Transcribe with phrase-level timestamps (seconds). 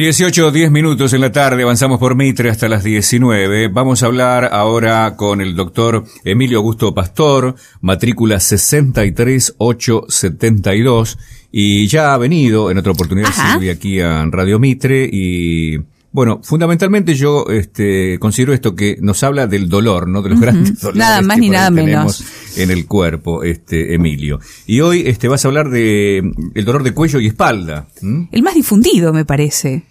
[0.00, 3.68] 18 o 10 minutos en la tarde, avanzamos por Mitre hasta las 19.
[3.68, 11.18] Vamos a hablar ahora con el doctor Emilio Augusto Pastor, matrícula 63872,
[11.52, 15.76] y ya ha venido en otra oportunidad Silvia aquí a Radio Mitre y
[16.12, 20.22] bueno, fundamentalmente yo este, considero esto que nos habla del dolor, ¿no?
[20.22, 22.24] De los grandes dolores nada más ni nada menos
[22.56, 24.40] en el cuerpo, este Emilio.
[24.66, 26.18] Y hoy este vas a hablar de
[26.54, 27.88] el dolor de cuello y espalda.
[28.30, 29.84] El más difundido, me parece.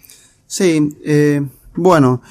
[0.46, 1.42] Sí, eh,
[1.76, 2.22] bueno,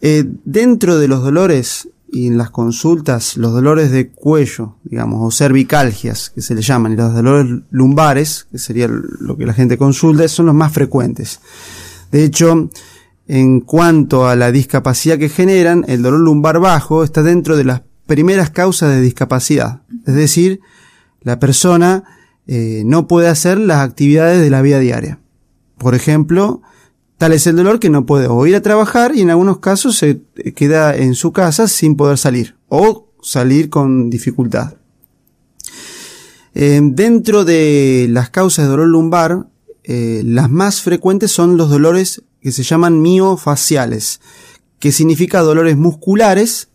[0.00, 5.36] eh, dentro de los dolores y en las consultas, los dolores de cuello, digamos, o
[5.36, 9.76] cervicalgias, que se le llaman, y los dolores lumbares, que sería lo que la gente
[9.76, 11.40] consulta, son los más frecuentes.
[12.12, 12.70] De hecho,
[13.26, 17.82] en cuanto a la discapacidad que generan, el dolor lumbar bajo está dentro de las
[18.06, 19.82] primeras causas de discapacidad.
[20.06, 20.60] Es decir,
[21.22, 22.04] la persona
[22.46, 25.20] eh, no puede hacer las actividades de la vida diaria.
[25.78, 26.62] Por ejemplo,
[27.18, 29.96] tal es el dolor que no puede o ir a trabajar y en algunos casos
[29.96, 30.22] se
[30.54, 34.74] queda en su casa sin poder salir o salir con dificultad.
[36.54, 39.48] Eh, dentro de las causas de dolor lumbar,
[39.84, 44.20] eh, las más frecuentes son los dolores que se llaman miofaciales,
[44.78, 46.68] que significa dolores musculares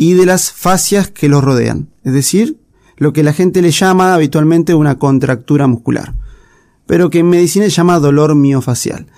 [0.00, 1.90] y de las fascias que los rodean.
[2.04, 2.56] Es decir,
[2.96, 6.14] lo que la gente le llama habitualmente una contractura muscular,
[6.86, 9.08] pero que en medicina se llama dolor miofacial.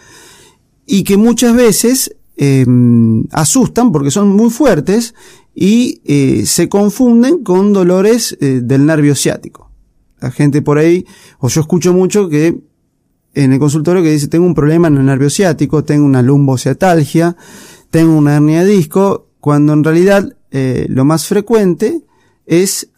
[0.84, 5.14] Y que muchas veces em, asustan porque son muy fuertes
[5.54, 9.70] y eh, se confunden con dolores eh, del nervio ciático.
[10.18, 11.06] La gente por ahí,
[11.38, 12.58] o yo escucho mucho que
[13.34, 17.36] en el consultorio que dice, tengo un problema en el nervio ciático, tengo una lumbociatalgia,
[17.92, 22.02] tengo una hernia de disco, cuando en realidad eh, lo más frecuente
[22.46, 22.90] es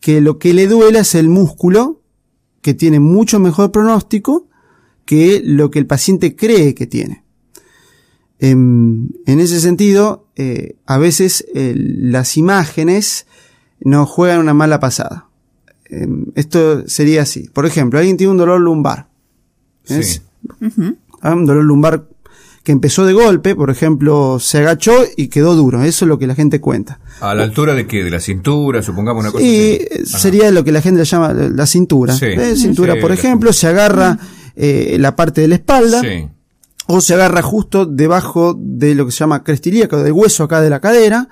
[0.00, 2.00] que lo que le duele es el músculo,
[2.60, 4.48] que tiene mucho mejor pronóstico
[5.04, 7.24] que lo que el paciente cree que tiene.
[8.38, 13.26] En, ese sentido, eh, a veces eh, las imágenes
[13.80, 15.28] nos juegan una mala pasada.
[15.84, 17.48] Em, esto sería así.
[17.52, 19.12] Por ejemplo, alguien tiene un dolor lumbar
[19.88, 20.22] es
[21.20, 22.08] ah, un dolor lumbar
[22.62, 25.82] que empezó de golpe, por ejemplo, se agachó y quedó duro.
[25.82, 27.00] Eso es lo que la gente cuenta.
[27.20, 28.04] ¿A la altura de qué?
[28.04, 28.82] ¿De la cintura?
[28.82, 32.14] Supongamos una cosa y sería lo que la gente llama la cintura.
[32.20, 32.54] ¿Eh?
[32.56, 34.18] Cintura, por ejemplo, se agarra
[34.54, 36.02] eh, la parte de la espalda.
[36.86, 40.68] O se agarra justo debajo de lo que se llama crestilíaco, del hueso acá de
[40.68, 41.28] la cadera.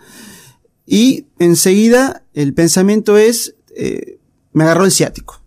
[0.86, 4.18] Y enseguida el pensamiento es, eh,
[4.52, 5.42] me agarró el ciático.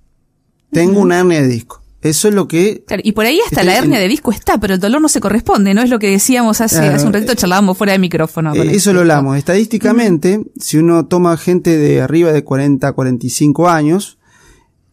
[0.72, 1.83] Tengo una hernia de disco.
[2.03, 2.84] Eso es lo que...
[3.02, 5.74] y por ahí hasta la hernia de disco está, pero el dolor no se corresponde,
[5.74, 5.81] ¿no?
[5.81, 8.53] Es lo que decíamos hace, hace un ratito, charlábamos fuera de micrófono.
[8.53, 9.38] Eh, eso lo hablamos.
[9.38, 14.18] Estadísticamente, si uno toma gente de arriba de 40, 45 años,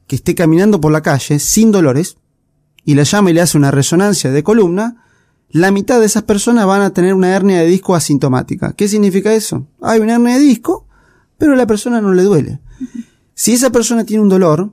[0.07, 2.17] que esté caminando por la calle sin dolores,
[2.85, 5.05] y la llama y le hace una resonancia de columna,
[5.51, 8.73] la mitad de esas personas van a tener una hernia de disco asintomática.
[8.75, 9.67] ¿Qué significa eso?
[9.83, 10.87] Hay una hernia de disco,
[11.39, 12.61] pero a la persona no le duele.
[13.35, 14.73] Si esa persona tiene un dolor,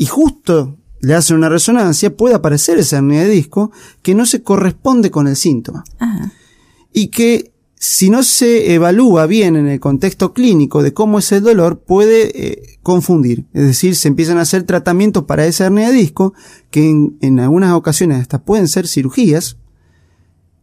[0.00, 3.70] y justo le hacen una resonancia, puede aparecer esa hernia de disco
[4.00, 5.84] que no se corresponde con el síntoma.
[6.90, 11.42] Y que si no se evalúa bien en el contexto clínico de cómo es el
[11.42, 13.44] dolor, puede eh, confundir.
[13.52, 16.32] Es decir, se empiezan a hacer tratamientos para esa hernia de disco,
[16.70, 19.58] que en, algunas ocasiones hasta pueden ser cirugías,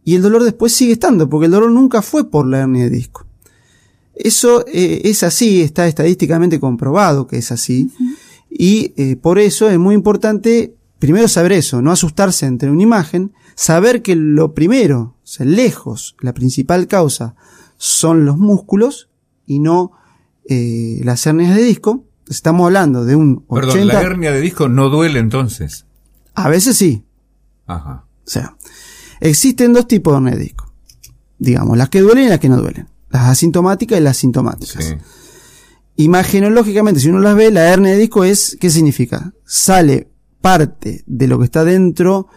[0.02, 2.90] y el dolor después sigue estando, porque el dolor nunca fue por la hernia de
[2.90, 3.24] disco.
[4.16, 7.92] Eso eh, es así, está estadísticamente comprobado que es así.
[8.50, 13.32] Y eh, por eso es muy importante primero saber eso, no asustarse entre una imagen,
[13.54, 17.34] saber que lo primero, o sea, lejos, la principal causa
[17.76, 19.08] son los músculos
[19.46, 19.92] y no
[20.48, 22.04] eh, las hernias de disco.
[22.28, 23.72] Estamos hablando de un 80...
[23.72, 25.86] Perdón, ¿la hernia de disco no duele entonces?
[26.34, 27.04] A veces sí.
[27.66, 28.04] Ajá.
[28.26, 28.56] O sea,
[29.20, 30.72] existen dos tipos de hernia de disco.
[31.38, 32.88] Digamos, las que duelen y las que no duelen.
[33.10, 34.84] Las asintomáticas y las sintomáticas.
[34.84, 34.94] Sí.
[35.98, 39.32] Imagenológicamente, si uno las ve, la hernia de disco es, ¿qué significa?
[39.44, 40.08] Sale
[40.40, 42.28] parte de lo que está dentro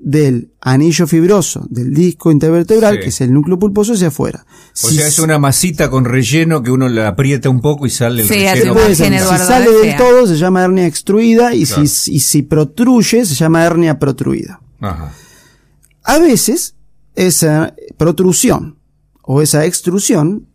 [0.00, 3.00] del anillo fibroso del disco intervertebral, Sí.
[3.02, 4.44] que es el núcleo pulposo, hacia afuera.
[4.82, 7.90] O Si sea, es una masita con relleno que uno la aprieta un poco y
[7.90, 8.74] sale el Sí, hace relleno.
[8.74, 11.86] Puede ser, si sale es del todo se llama hernia extruida y, Claro.
[11.86, 14.60] si, y si protruye se llama hernia protruida.
[14.80, 15.12] Ajá.
[16.02, 16.74] A veces
[17.14, 18.76] esa protrusión
[19.22, 20.48] o esa extrusión,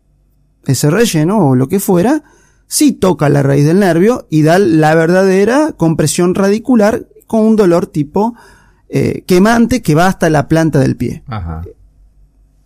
[0.65, 2.21] ese relleno o lo que fuera,
[2.69, 7.87] sí toca la raíz del nervio y da la verdadera compresión radicular con un dolor
[7.87, 8.35] tipo
[8.87, 11.63] eh, quemante que va hasta la planta del pie Ajá.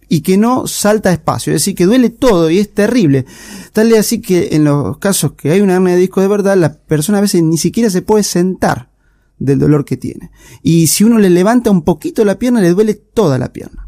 [0.10, 3.26] y que no salta espacio, es decir, que duele todo y es terrible.
[3.72, 6.58] Tal es así que en los casos que hay una hernia de disco de verdad,
[6.58, 8.90] la persona a veces ni siquiera se puede sentar
[9.40, 10.32] del dolor que tiene.
[10.62, 13.88] Y si uno le levanta un poquito la pierna, le duele toda la pierna.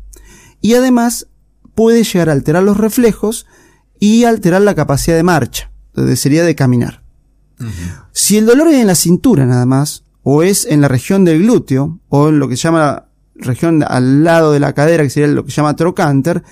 [0.62, 1.28] Y además
[1.76, 3.46] puede llegar a alterar los reflejos
[4.00, 7.02] y alterar la capacidad de marcha, donde sería de caminar.
[8.12, 11.40] Si el dolor es en la cintura nada más, o es en la región del
[11.44, 12.80] glúteo, o en lo que se llama
[13.36, 16.44] la región al lado de la cadera, que sería lo que se llama trocánter,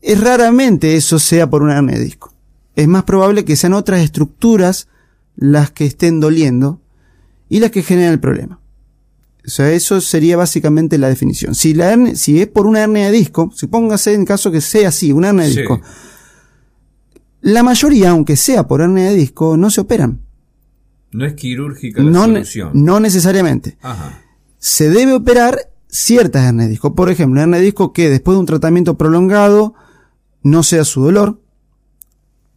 [0.00, 2.34] es raramente eso sea por una hernia de disco.
[2.74, 4.88] Es más probable que sean otras estructuras
[5.36, 6.80] las que estén doliendo
[7.48, 8.58] y las que generan el problema.
[9.46, 11.54] O sea, eso sería básicamente la definición.
[11.54, 14.60] Si la hernia- si es por una hernia de disco, si póngase en caso que
[14.60, 15.58] sea así, una hernia de Sí.
[15.60, 15.80] disco,
[17.42, 20.20] la mayoría, aunque sea por hernia de disco, no se operan.
[21.12, 22.70] No es quirúrgica la No, solución.
[22.74, 23.76] no necesariamente.
[23.82, 24.20] Ajá.
[24.58, 25.58] Se debe operar
[25.88, 26.94] ciertas hernias de disco.
[26.94, 29.74] Por ejemplo, hernia de disco que después de un tratamiento prolongado
[30.42, 31.40] no sea su dolor.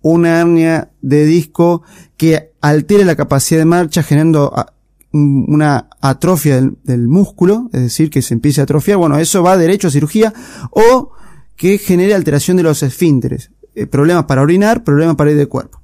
[0.02, 1.82] Una hernia de disco
[2.16, 4.72] que altere la capacidad de marcha generando a-
[5.12, 8.98] un- una atrofia del, del músculo, es decir, que se empiece a atrofiar.
[8.98, 10.34] Bueno, eso va derecho a cirugía.
[10.72, 11.12] O
[11.56, 13.50] que genere alteración de los esfínteres.
[13.76, 15.82] Eh, problemas para orinar, problemas para ir de cuerpo.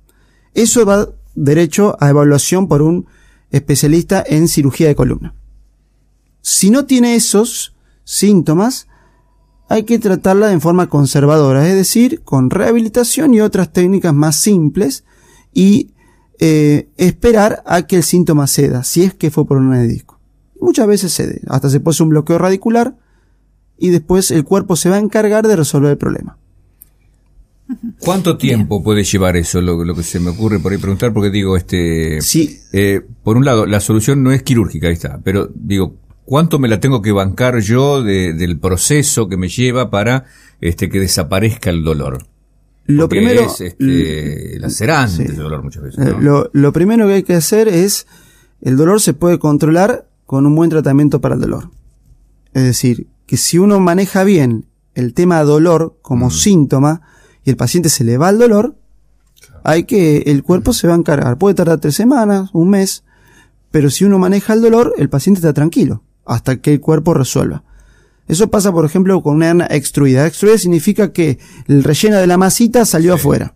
[0.54, 3.06] Eso va derecho a evaluación por un
[3.50, 5.36] especialista en cirugía de columna.
[6.42, 8.88] Si no tiene esos síntomas,
[9.68, 15.04] hay que tratarla en forma conservadora, es decir, con rehabilitación y otras técnicas más simples
[15.54, 15.94] y
[16.40, 20.20] eh, esperar a que el síntoma ceda, si es que fue por una de disco.
[20.60, 22.98] Muchas veces cede, hasta se hacer un bloqueo radicular
[23.78, 26.38] y después el cuerpo se va a encargar de resolver el problema.
[28.00, 29.62] ¿Cuánto tiempo puede llevar eso?
[29.62, 33.38] Lo, lo que se me ocurre por ahí preguntar, porque digo, este, Sí, eh, por
[33.38, 35.96] un lado, la solución no es quirúrgica, ahí está, pero digo,
[36.26, 40.26] ¿cuánto me la tengo que bancar yo de- del proceso que me lleva para
[40.60, 42.26] este que desaparezca el dolor?
[42.88, 45.24] lo Porque primero, es este, lacerante Sí.
[45.24, 46.06] ese dolor muchas veces.
[46.06, 46.20] Eh, ¿no?
[46.20, 48.06] Lo, lo primero que hay que hacer es,
[48.62, 51.70] el dolor se puede controlar con un buen tratamiento para el dolor.
[52.54, 56.32] Es decir, que si uno maneja bien el tema dolor como Mm.
[56.32, 57.02] síntoma
[57.44, 58.76] y el paciente se le va el dolor,
[59.64, 61.38] hay que, el cuerpo se va a encargar.
[61.38, 63.04] Puede tardar tres semanas, un mes,
[63.72, 67.64] pero si uno maneja el dolor, el paciente está tranquilo hasta que el cuerpo resuelva.
[68.28, 70.26] Eso pasa, por ejemplo, con una hernia extruida.
[70.26, 73.56] Extruida significa que el relleno de la masita salió afuera.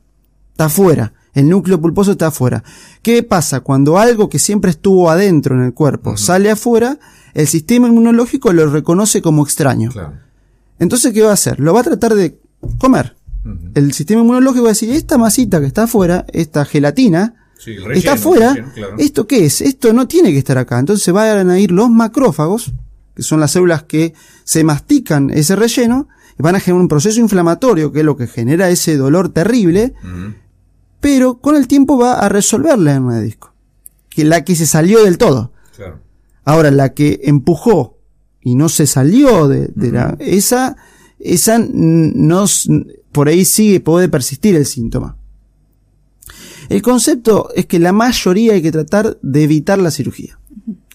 [0.52, 1.14] Está afuera.
[1.34, 2.64] El núcleo pulposo está afuera.
[3.02, 3.60] ¿Qué pasa?
[3.60, 6.98] Cuando algo que siempre estuvo adentro en el cuerpo sale afuera,
[7.34, 9.92] el sistema inmunológico lo reconoce como extraño.
[9.92, 10.14] Claro.
[10.80, 11.60] Entonces, ¿qué va a hacer?
[11.60, 12.40] Lo va a tratar de
[12.78, 13.16] comer.
[13.76, 17.78] El sistema inmunológico va a decir, esta masita que está afuera, esta gelatina, Sí, el
[17.78, 18.96] relleno, está afuera, relleno, claro.
[18.98, 19.62] ¿esto qué es?
[19.62, 20.80] Esto no tiene que estar acá.
[20.80, 22.74] Entonces van a ir los macrófagos,
[23.16, 27.20] que son las células que se mastican ese relleno, y van a generar un proceso
[27.20, 29.94] inflamatorio, que es lo que genera ese dolor terrible,
[31.00, 33.54] pero con el tiempo va a resolver la hernia de disco.
[34.10, 35.52] Que la que se salió del todo.
[35.76, 36.00] Claro.
[36.44, 38.00] Ahora, la que empujó
[38.42, 40.76] y no se salió de, de la, esa,
[41.20, 42.70] esa mm, no, s-
[43.12, 45.18] por ahí sigue, puede persistir el síntoma.
[46.70, 50.40] El concepto es que la mayoría hay que tratar de evitar la cirugía.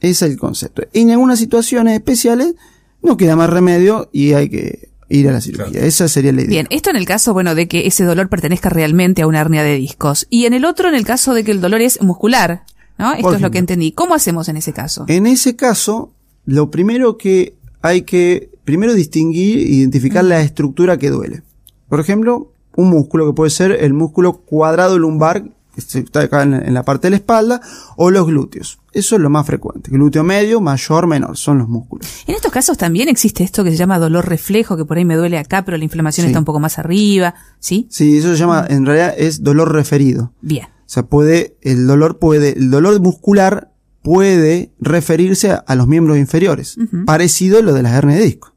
[0.00, 0.82] Ese es el concepto.
[0.92, 2.54] En algunas situaciones especiales
[3.02, 5.70] no queda más remedio y hay que ir a la cirugía.
[5.70, 5.86] Claro.
[5.86, 6.50] Esa sería la idea.
[6.50, 9.62] Bien, esto en el caso, bueno, de que ese dolor pertenezca realmente a una hernia
[9.62, 10.26] de discos.
[10.30, 12.64] Y en el otro, en el caso de que el dolor es muscular,
[12.98, 13.12] ¿no?
[13.12, 13.92] Esto Por es lo que entendí.
[13.92, 15.04] ¿Cómo hacemos en ese caso?
[15.08, 16.12] En ese caso,
[16.46, 21.42] lo primero que hay que, primero distinguir identificar la estructura que duele.
[21.88, 25.42] Por ejemplo, un músculo que puede ser el músculo cuadrado lumbar,
[25.74, 27.60] que está acá en, la parte de la espalda,
[27.96, 28.78] o los glúteos.
[28.92, 29.90] Eso es lo más frecuente.
[29.90, 32.06] Glúteo medio, mayor, menor, son los músculos.
[32.28, 35.16] En estos casos también existe esto que se llama dolor reflejo, que por ahí me
[35.16, 36.28] duele acá, pero la inflamación Sí.
[36.30, 37.88] está un poco más arriba, ¿sí?
[37.90, 40.32] Sí, eso se llama, en realidad es dolor referido.
[40.40, 40.66] Bien.
[40.66, 43.70] O sea, puede, el dolor puede, el dolor muscular
[44.02, 48.49] puede referirse a, los miembros inferiores, parecido a lo de las hernias de disco.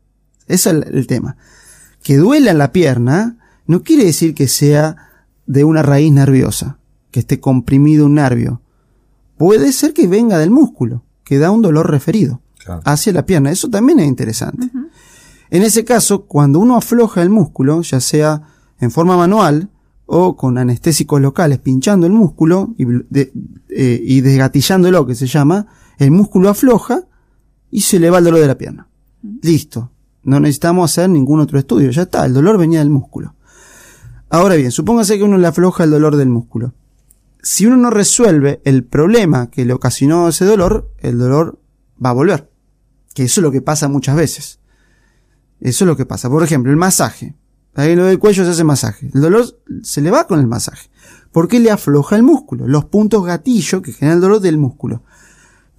[0.47, 1.37] Ese es el, tema.
[2.01, 4.97] Que duela en la pierna no quiere decir que sea
[5.45, 6.77] de una raíz nerviosa,
[7.11, 8.61] que esté comprimido un nervio.
[9.37, 12.41] Puede ser que venga del músculo, que da un dolor referido
[12.85, 13.51] hacia la pierna.
[13.51, 14.69] Eso también es interesante.
[15.49, 18.41] En ese caso, cuando uno afloja el músculo, ya sea
[18.79, 19.69] en forma manual
[20.05, 22.85] o con anestésicos locales pinchando el músculo y,
[23.69, 27.05] eh, y desgatillándolo, que se llama, el músculo afloja
[27.71, 28.87] y se le va el dolor de la pierna.
[29.41, 29.92] Listo.
[30.23, 31.91] No necesitamos hacer ningún otro estudio.
[31.91, 33.35] Ya está, el dolor venía del músculo.
[34.29, 36.73] Ahora bien, supóngase que uno le afloja el dolor del músculo.
[37.41, 41.59] Si uno no resuelve el problema que le ocasionó ese dolor, el dolor
[42.03, 42.49] va a volver.
[43.13, 44.59] Que eso es lo que pasa muchas veces.
[45.59, 46.29] Eso es lo que pasa.
[46.29, 47.35] Por ejemplo, el masaje.
[47.75, 49.11] Ahí lo del cuello se hace masaje.
[49.13, 49.45] El dolor
[49.83, 50.89] se le va con el masaje.
[51.31, 52.67] Porque le afloja el músculo.
[52.67, 55.03] Los puntos gatillo que generan el dolor del músculo.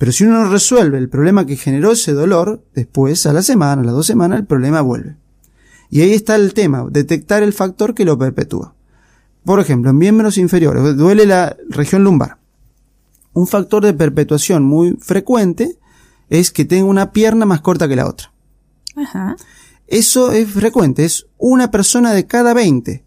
[0.04, 3.80] Pero si uno no resuelve el problema que generó ese dolor, después, a la semana,
[3.80, 5.16] a las dos semanas, el problema vuelve.
[5.88, 8.74] Y ahí está el tema, detectar el factor que lo perpetúa.
[9.46, 12.36] Por ejemplo, en miembros inferiores, duele la región lumbar.
[13.32, 15.78] Un factor de perpetuación muy frecuente
[16.28, 18.30] es que tenga una pierna más corta que la otra.
[18.96, 19.36] Ajá.
[19.86, 23.02] Eso es frecuente, es una persona de cada 20.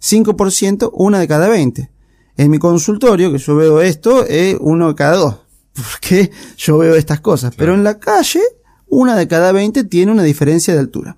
[0.00, 1.88] 5%, una de cada 20.
[2.36, 5.41] En mi consultorio, que yo veo esto, es uno de cada dos.
[5.74, 7.54] Porque yo veo estas cosas.
[7.56, 8.40] Pero en la calle,
[8.88, 11.16] una de cada 20 tiene una diferencia de altura.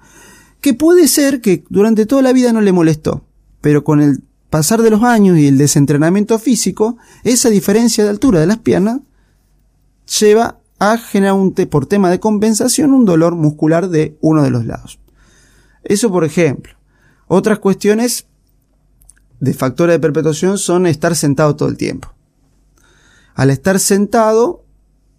[0.60, 3.24] Que puede ser que durante toda la vida no le molestó.
[3.60, 8.40] Pero con el pasar de los años y el desentrenamiento físico, esa diferencia de altura
[8.40, 9.00] de las piernas
[10.20, 14.64] lleva a generar un por tema de compensación un dolor muscular de uno de los
[14.64, 14.98] lados.
[15.82, 16.74] Eso por ejemplo.
[17.26, 18.26] Otras cuestiones
[19.40, 22.13] de factores de perpetuación son estar sentado todo el tiempo.
[23.34, 24.64] Al estar sentado,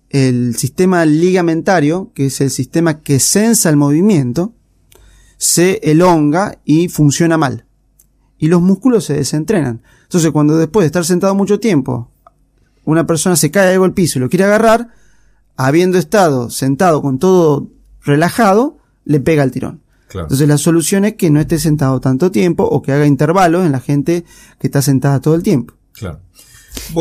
[0.10, 4.54] el sistema ligamentario, que es el sistema que sensa el movimiento,
[5.38, 7.66] se elonga y funciona mal.
[8.38, 9.82] Y los músculos se desentrenan.
[10.04, 12.12] Entonces, cuando después de estar sentado mucho tiempo,
[12.86, 14.90] una persona se cae algo al piso y lo quiere agarrar,
[15.58, 17.70] habiendo estado sentado con todo
[18.04, 19.82] relajado, le pega el tirón.
[20.14, 23.74] Entonces la solución es que no esté sentado tanto tiempo o que haga intervalos en
[23.74, 24.24] la gente
[24.60, 25.74] que está sentada todo el tiempo.
[25.92, 26.22] Claro.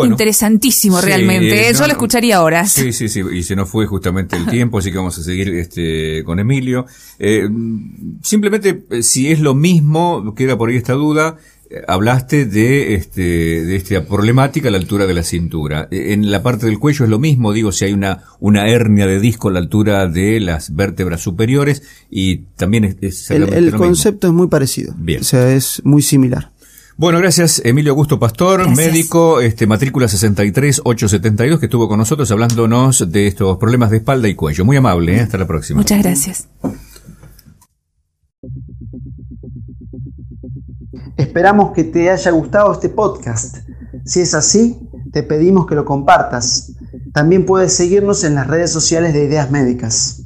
[0.05, 1.69] Interesantísimo realmente.
[1.69, 2.67] Eso lo escucharía ahora.
[2.67, 3.23] Sí, sí, sí.
[3.33, 6.87] Y se nos fue justamente el tiempo, así que vamos a seguir este, con Emilio.
[7.19, 7.49] Eh,
[8.23, 11.37] simplemente, eh, si es lo mismo, queda por ahí esta duda
[11.89, 15.89] hablaste de, este, de esta problemática a la altura de la cintura.
[15.91, 19.21] En la parte del cuello es lo mismo, digo, si hay una, una hernia de
[19.21, 24.49] disco a la altura de las vértebras superiores y también es, el, concepto es muy
[24.49, 24.95] parecido.
[24.97, 25.21] Bien.
[25.21, 26.53] O sea, es muy similar.
[26.97, 33.27] Bueno, gracias Emilio Augusto Pastor, médico, este, matrícula 63872, que estuvo con nosotros hablándonos de
[33.27, 34.65] estos problemas de espalda y cuello.
[34.65, 35.21] Muy amable, ¿eh?
[35.21, 35.79] hasta la próxima.
[35.79, 36.49] Muchas gracias.
[41.17, 43.57] Esperamos que te haya gustado este podcast.
[44.05, 44.79] Si es así,
[45.13, 46.75] te pedimos que lo compartas.
[47.13, 50.24] También puedes seguirnos en las redes sociales de Ideas Médicas.